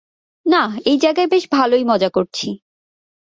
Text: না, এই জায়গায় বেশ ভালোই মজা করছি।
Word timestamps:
না, 0.45 0.61
এই 0.85 0.97
জায়গায় 0.97 1.27
বেশ 1.27 1.43
ভালোই 1.51 1.83
মজা 1.83 2.09
করছি। 2.09 2.47